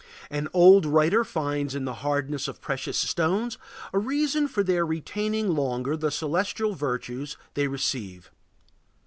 [0.31, 3.59] An old writer finds in the hardness of precious stones
[3.93, 8.31] a reason for their retaining longer the celestial virtues they receive.